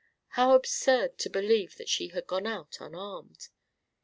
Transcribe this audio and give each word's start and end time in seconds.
How 0.29 0.55
absurd 0.55 1.19
to 1.19 1.29
believe 1.29 1.75
that 1.77 1.87
she 1.87 2.07
had 2.07 2.25
gone 2.25 2.47
out 2.47 2.77
unarmed. 2.79 3.49